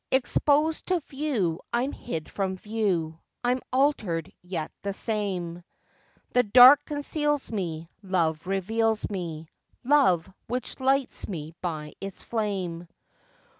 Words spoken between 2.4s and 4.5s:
view, I'm altered,